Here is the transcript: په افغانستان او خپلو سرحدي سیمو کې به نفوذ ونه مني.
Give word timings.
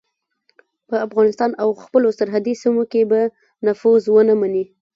په 0.87 0.95
افغانستان 1.07 1.51
او 1.61 1.69
خپلو 1.83 2.07
سرحدي 2.19 2.53
سیمو 2.61 2.83
کې 2.91 3.01
به 3.11 3.21
نفوذ 3.65 4.03
ونه 4.09 4.33
مني. 4.41 4.65